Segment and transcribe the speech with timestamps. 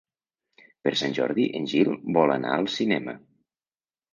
[0.87, 3.17] Per Sant Jordi en Gil vol anar al cinema.